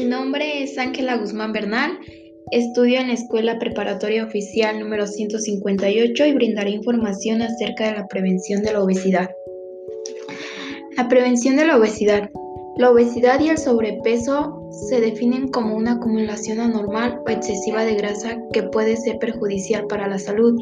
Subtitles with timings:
[0.00, 1.98] Mi nombre es Ángela Guzmán Bernal,
[2.52, 8.62] estudio en la Escuela Preparatoria Oficial número 158 y brindaré información acerca de la prevención
[8.62, 9.28] de la obesidad.
[10.96, 12.30] La prevención de la obesidad.
[12.78, 18.38] La obesidad y el sobrepeso se definen como una acumulación anormal o excesiva de grasa
[18.54, 20.58] que puede ser perjudicial para la salud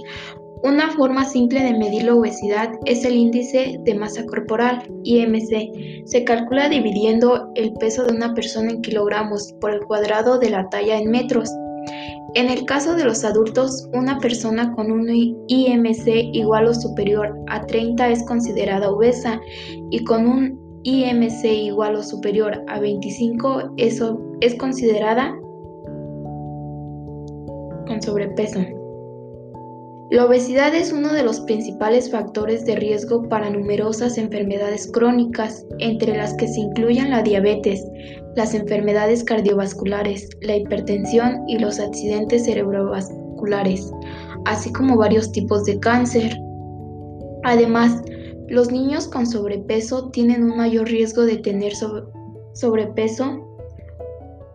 [0.62, 6.06] una forma simple de medir la obesidad es el índice de masa corporal, IMC.
[6.06, 10.68] Se calcula dividiendo el peso de una persona en kilogramos por el cuadrado de la
[10.68, 11.50] talla en metros.
[12.34, 15.08] En el caso de los adultos, una persona con un
[15.48, 19.40] IMC igual o superior a 30 es considerada obesa
[19.90, 25.34] y con un IMC igual o superior a 25 eso es considerada
[27.86, 28.77] con sobrepeso.
[30.10, 36.16] La obesidad es uno de los principales factores de riesgo para numerosas enfermedades crónicas, entre
[36.16, 37.84] las que se incluyen la diabetes,
[38.34, 43.92] las enfermedades cardiovasculares, la hipertensión y los accidentes cerebrovasculares,
[44.46, 46.34] así como varios tipos de cáncer.
[47.44, 48.00] Además,
[48.48, 51.74] los niños con sobrepeso tienen un mayor riesgo de tener
[52.54, 53.46] sobrepeso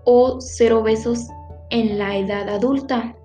[0.06, 1.28] o ser obesos
[1.70, 3.16] en la edad adulta.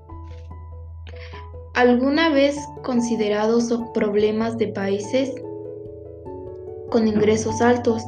[1.79, 5.33] ¿Alguna vez considerados problemas de países
[6.91, 8.03] con ingresos altos?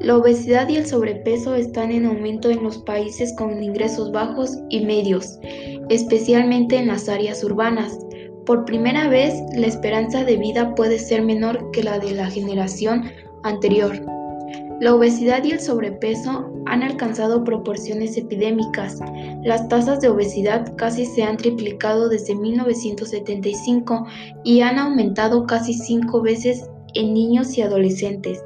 [0.00, 4.84] La obesidad y el sobrepeso están en aumento en los países con ingresos bajos y
[4.84, 5.38] medios,
[5.88, 7.98] especialmente en las áreas urbanas.
[8.44, 13.04] Por primera vez, la esperanza de vida puede ser menor que la de la generación
[13.44, 13.98] anterior.
[14.78, 18.98] La obesidad y el sobrepeso han alcanzado proporciones epidémicas.
[19.42, 24.06] Las tasas de obesidad casi se han triplicado desde 1975
[24.44, 28.42] y han aumentado casi cinco veces en niños y adolescentes,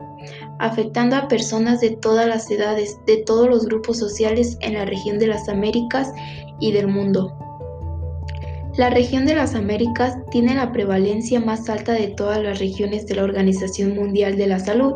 [0.60, 5.18] afectando a personas de todas las edades, de todos los grupos sociales en la región
[5.18, 6.12] de las Américas
[6.60, 7.36] y del mundo.
[8.76, 13.16] La región de las Américas tiene la prevalencia más alta de todas las regiones de
[13.16, 14.94] la Organización Mundial de la Salud,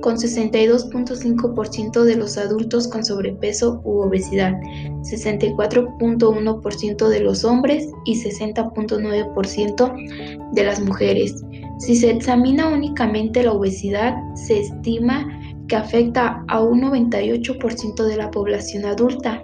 [0.00, 4.54] con 62.5% de los adultos con sobrepeso u obesidad,
[5.02, 11.44] 64.1% de los hombres y 60.9% de las mujeres.
[11.78, 15.26] Si se examina únicamente la obesidad, se estima
[15.68, 19.42] que afecta a un 98% de la población adulta,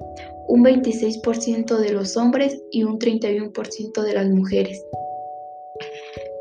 [0.49, 4.84] un 26% de los hombres y un 31% de las mujeres.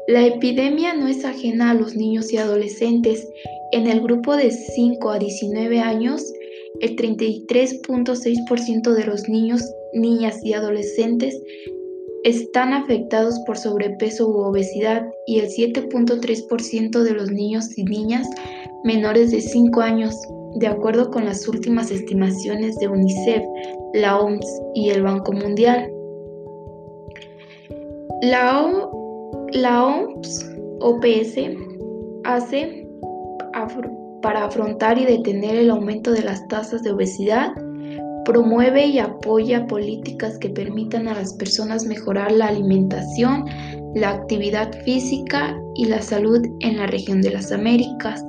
[0.08, 3.28] La epidemia no es ajena a los niños y adolescentes.
[3.72, 6.22] En el grupo de 5 a 19 años,
[6.82, 11.42] el 33.6% de los niños, niñas y adolescentes
[12.24, 18.28] están afectados por sobrepeso u obesidad y el 7.3% de los niños y niñas
[18.84, 20.16] menores de 5 años,
[20.56, 23.44] de acuerdo con las últimas estimaciones de UNICEF,
[23.94, 25.92] la OMS y el Banco Mundial.
[28.22, 28.90] La,
[29.54, 31.38] la OMS, OPS,
[32.24, 32.85] hace
[34.22, 37.54] para afrontar y detener el aumento de las tasas de obesidad,
[38.26, 43.46] promueve y apoya políticas que permitan a las personas mejorar la alimentación,
[43.94, 48.22] la actividad física y la salud en la región de las Américas.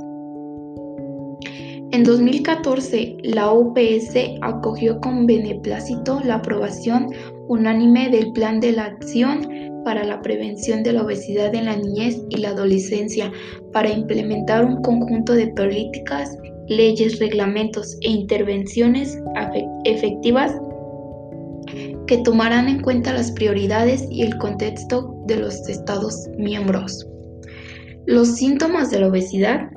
[1.93, 7.09] En 2014, la OPS acogió con beneplácito la aprobación
[7.49, 9.49] unánime del Plan de la Acción
[9.87, 13.31] para la Prevención de la Obesidad en la Niñez y la Adolescencia
[13.73, 16.37] para implementar un conjunto de políticas,
[16.67, 19.17] leyes, reglamentos e intervenciones
[19.85, 20.53] efectivas
[22.09, 27.07] que tomarán en cuenta las prioridades y el contexto de los Estados miembros.
[28.07, 29.71] Los síntomas de la obesidad.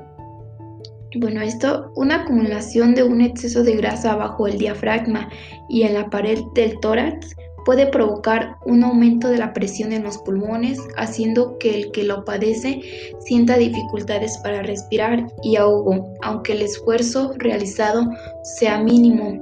[1.18, 5.30] Bueno, esto, una acumulación de un exceso de grasa bajo el diafragma
[5.70, 7.36] y en la pared del tórax
[7.70, 12.26] puede provocar un aumento de la presión en los pulmones, haciendo que el que lo
[12.26, 12.82] padece
[13.20, 18.10] sienta dificultades para respirar y ahogo, aunque el esfuerzo realizado
[18.42, 19.38] sea mínimo.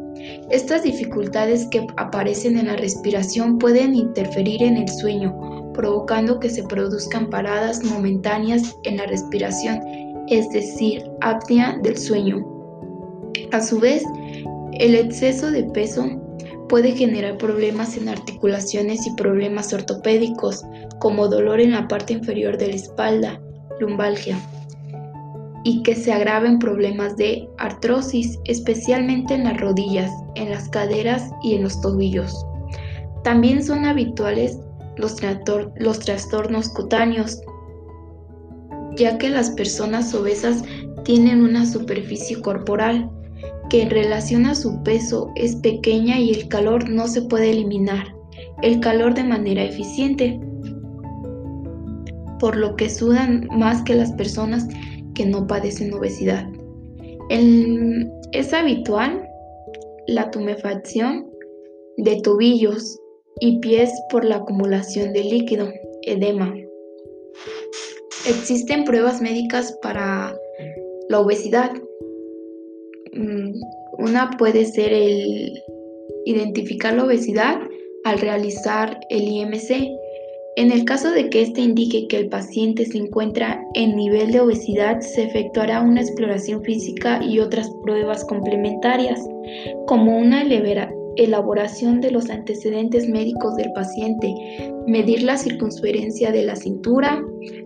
[0.51, 6.63] Estas dificultades que aparecen en la respiración pueden interferir en el sueño, provocando que se
[6.63, 9.79] produzcan paradas momentáneas en la respiración,
[10.27, 12.45] es decir, apnea del sueño.
[13.53, 14.03] A su vez,
[14.73, 16.26] el exceso de peso
[16.67, 20.63] puede generar problemas en articulaciones y problemas ortopédicos,
[20.99, 23.41] como dolor en la parte inferior de la espalda,
[23.79, 24.37] lumbalgia,
[25.63, 31.55] y que se agraven problemas de artrosis, especialmente en las rodillas, en las caderas y
[31.55, 32.45] en los tobillos.
[33.23, 34.57] También son habituales
[34.97, 35.17] los,
[35.75, 37.41] los trastornos cutáneos,
[38.95, 40.63] ya que las personas obesas
[41.03, 43.09] tienen una superficie corporal
[43.69, 48.15] que en relación a su peso es pequeña y el calor no se puede eliminar,
[48.61, 50.39] el calor de manera eficiente,
[52.39, 54.67] por lo que sudan más que las personas
[55.15, 56.47] que no padecen obesidad.
[57.29, 59.27] es habitual
[60.07, 61.29] la tumefacción
[61.97, 62.99] de tobillos
[63.39, 65.69] y pies por la acumulación de líquido,
[66.03, 66.53] edema.
[68.27, 70.35] Existen pruebas médicas para
[71.09, 71.71] la obesidad.
[73.17, 73.59] Mm,
[73.97, 75.63] una puede ser el
[76.25, 77.59] identificar la obesidad
[78.03, 79.89] al realizar el IMC.
[80.55, 84.41] En el caso de que éste indique que el paciente se encuentra en nivel de
[84.41, 89.19] obesidad, se efectuará una exploración física y otras pruebas complementarias,
[89.87, 90.43] como una
[91.17, 94.33] elaboración de los antecedentes médicos del paciente,
[94.87, 97.23] medir la circunferencia de la cintura,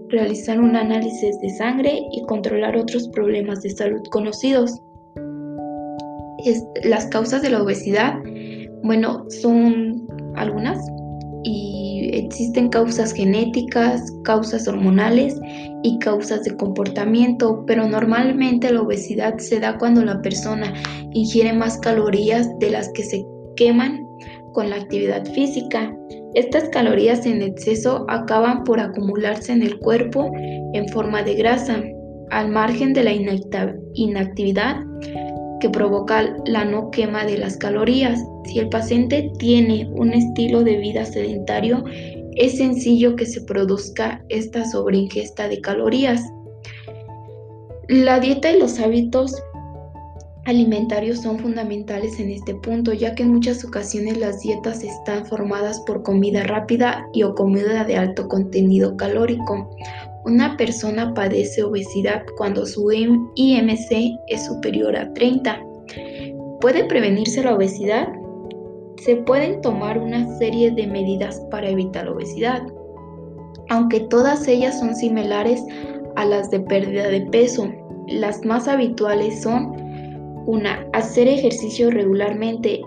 [0.10, 4.82] realizar un análisis de sangre y controlar otros problemas de salud conocidos.
[6.84, 8.16] Las causas de la obesidad,
[8.84, 10.80] bueno, son algunas
[11.44, 15.40] y existen causas genéticas, causas hormonales
[15.84, 20.74] y causas de comportamiento, pero normalmente la obesidad se da cuando la persona
[21.14, 24.06] ingiere más calorías de las que se queman
[24.54, 25.96] con la actividad física.
[26.34, 30.32] Estas calorías en exceso acaban por acumularse en el cuerpo
[30.74, 31.82] en forma de grasa,
[32.30, 33.12] al margen de la
[33.94, 34.78] inactividad
[35.62, 38.20] que provoca la no quema de las calorías.
[38.44, 41.86] Si el paciente tiene un estilo de vida sedentario,
[42.36, 46.22] es sencillo que se produzca esta sobreingesta de calorías.
[47.88, 49.42] La dieta y los hábitos
[50.46, 55.82] alimentarios son fundamentales en este punto, ya que en muchas ocasiones las dietas están formadas
[55.86, 59.70] por comida rápida y o comida de alto contenido calórico.
[60.24, 65.60] Una persona padece obesidad cuando su IMC es superior a 30.
[66.60, 68.08] ¿Puede prevenirse la obesidad?
[68.98, 72.62] Se pueden tomar una serie de medidas para evitar la obesidad,
[73.70, 75.64] aunque todas ellas son similares
[76.16, 77.68] a las de pérdida de peso.
[78.08, 79.76] Las más habituales son
[80.46, 82.82] una, hacer ejercicio regularmente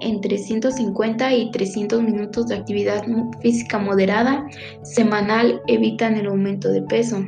[0.00, 3.04] entre 150 y 300 minutos de actividad
[3.40, 4.46] física moderada
[4.82, 7.24] semanal evitan el aumento de peso.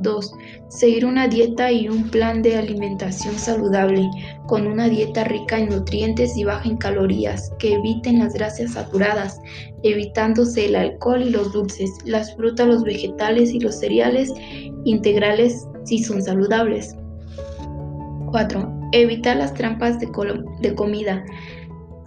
[0.00, 0.32] 2.
[0.68, 4.08] Seguir una dieta y un plan de alimentación saludable,
[4.46, 9.40] con una dieta rica en nutrientes y baja en calorías, que eviten las grasas saturadas,
[9.82, 14.32] evitándose el alcohol y los dulces, las frutas, los vegetales y los cereales
[14.84, 16.94] integrales si son saludables.
[18.30, 18.90] 4.
[18.92, 20.08] Evitar las trampas de,
[20.60, 21.24] de comida.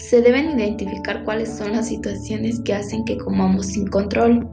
[0.10, 4.48] Se deben identificar cuáles son las situaciones que hacen que comamos sin control.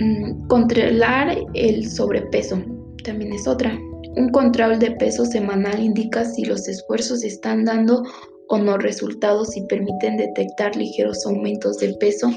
[0.00, 2.60] Mm, controlar el sobrepeso
[3.04, 3.78] también es otra.
[4.16, 8.02] Un control de peso semanal indica si los esfuerzos están dando
[8.48, 12.30] o no resultados y permiten detectar ligeros aumentos de peso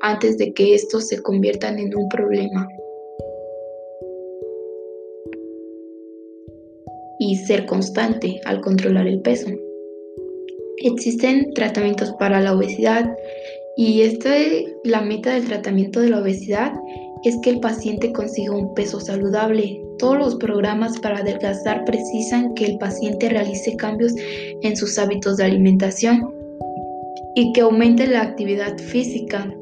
[0.00, 2.68] antes de que estos se conviertan en un problema.
[7.20, 9.48] y ser constante al controlar el peso.
[10.82, 13.10] Existen tratamientos para la obesidad
[13.76, 16.72] y este, la meta del tratamiento de la obesidad
[17.24, 19.80] es que el paciente consiga un peso saludable.
[19.98, 24.14] Todos los programas para adelgazar precisan que el paciente realice cambios
[24.62, 26.32] en sus hábitos de alimentación
[27.34, 29.52] y que aumente la actividad física.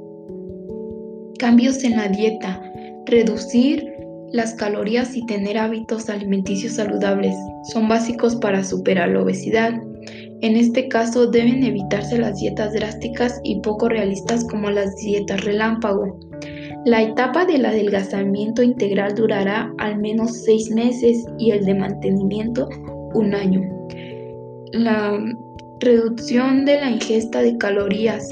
[1.38, 2.62] Cambios en la dieta,
[3.06, 3.92] reducir
[4.32, 7.34] las calorías y tener hábitos alimenticios saludables
[7.72, 9.80] son básicos para superar la obesidad.
[10.42, 16.18] En este caso deben evitarse las dietas drásticas y poco realistas como las dietas relámpago.
[16.84, 22.68] La etapa del adelgazamiento integral durará al menos seis meses y el de mantenimiento
[23.14, 23.62] un año.
[24.72, 25.18] La
[25.80, 28.28] reducción de la ingesta de calorías,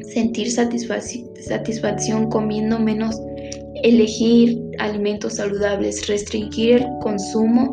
[0.00, 3.20] sentir satisfacción comiendo menos
[3.82, 7.72] elegir alimentos saludables, restringir el consumo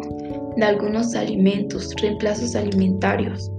[0.59, 3.51] de algunos alimentos, reemplazos alimentarios.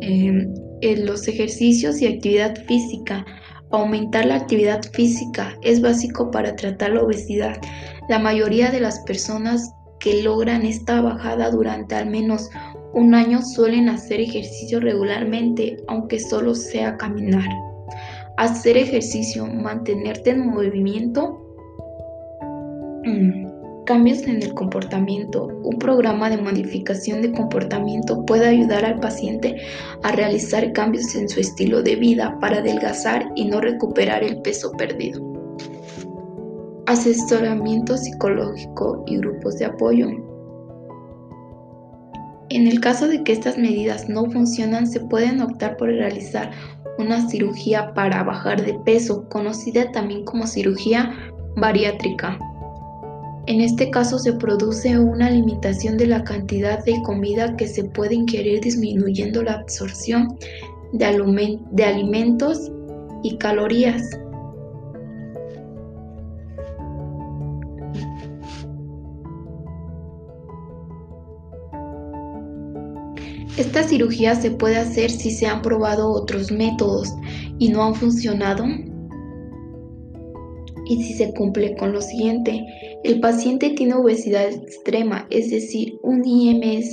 [0.00, 3.24] Em, en los ejercicios y actividad física.
[3.70, 7.56] Aumentar la actividad física es básico para tratar la obesidad.
[8.08, 12.50] La mayoría de las personas que logran esta bajada durante al menos
[12.92, 17.48] un año suelen hacer ejercicio regularmente, aunque solo sea caminar
[18.36, 21.40] hacer ejercicio, mantenerte en movimiento,
[23.04, 23.46] mm,
[23.84, 25.48] cambios en el comportamiento.
[25.62, 29.56] Un programa de modificación de comportamiento puede ayudar al paciente
[30.02, 34.72] a realizar cambios en su estilo de vida para adelgazar y no recuperar el peso
[34.72, 35.22] perdido.
[36.86, 40.08] Asesoramiento psicológico y grupos de apoyo.
[42.50, 46.50] En el caso de que estas medidas no funcionan, se pueden optar por realizar
[46.98, 51.12] una cirugía para bajar de peso, conocida también como cirugía
[51.56, 52.38] bariátrica.
[53.46, 58.14] En este caso se produce una limitación de la cantidad de comida que se puede
[58.14, 60.38] ingerir disminuyendo la absorción
[60.94, 62.72] de, alimentos
[63.22, 64.02] y calorías.
[73.58, 77.12] Esta cirugía se puede hacer si se han probado otros métodos
[77.58, 78.64] y no han funcionado
[80.86, 82.64] y si se cumple con lo siguiente,
[83.04, 86.92] el paciente tiene obesidad extrema, es decir, un IMS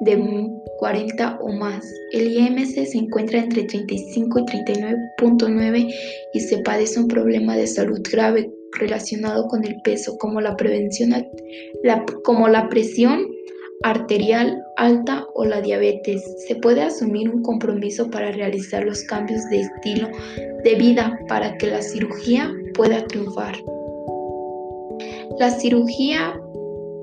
[0.00, 1.84] de 40 o más.
[2.12, 5.94] El IMS se encuentra entre 35 y 39.9
[6.34, 10.56] y se padece un problema de salud grave relacionado con el peso, como la
[12.24, 13.24] como la presión
[13.84, 16.24] arterial alta o la diabetes.
[16.48, 20.08] Se puede asumir un compromiso para realizar los cambios de estilo
[20.64, 23.54] de vida para que la cirugía pueda triunfar.
[25.38, 26.40] La cirugía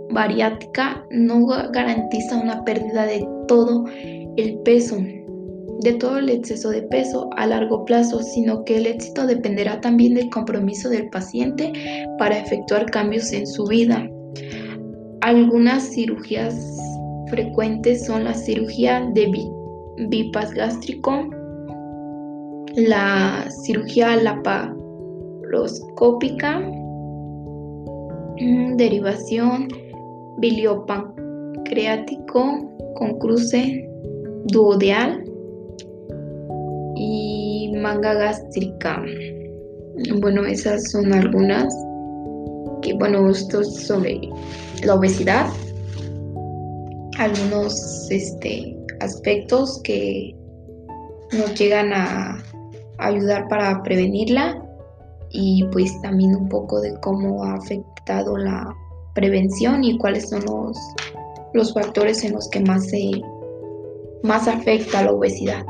[0.10, 3.86] bariátrica no garantiza una pérdida de todo
[4.38, 4.98] el peso,
[5.82, 10.14] de todo el exceso de peso a largo plazo, sino que el éxito dependerá también
[10.14, 11.74] del compromiso del paciente
[12.18, 14.10] para efectuar cambios en su vida.
[15.22, 16.56] Algunas cirugías
[17.30, 19.30] frecuentes son la cirugía de
[20.10, 21.30] bypass gástrico,
[22.76, 26.62] la cirugía laparoscópica,
[28.78, 29.68] derivación
[30.38, 33.86] biliopancreático con cruce
[34.46, 35.24] duodeal
[36.96, 39.04] y manga gástrica.
[40.20, 41.74] Bueno, esas son algunas
[42.82, 44.20] que, bueno, esto es sobre
[44.84, 45.46] la obesidad,
[47.20, 50.36] algunos este, aspectos que
[51.34, 52.44] nos llegan a
[52.98, 54.60] ayudar para prevenirla
[55.34, 58.76] y pues también un poco de cómo ha afectado la
[59.14, 60.78] prevención y cuáles son los,
[61.54, 63.22] los factores en los que más, se,
[64.24, 65.66] más afecta la obesidad.